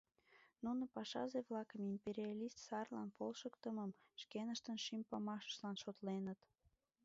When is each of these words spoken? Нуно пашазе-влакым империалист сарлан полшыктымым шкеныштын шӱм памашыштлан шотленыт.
Нуно 0.63 0.83
пашазе-влакым 0.93 1.81
империалист 1.93 2.57
сарлан 2.67 3.09
полшыктымым 3.17 3.91
шкеныштын 4.21 4.77
шӱм 4.85 5.01
памашыштлан 5.09 5.75
шотленыт. 5.83 6.39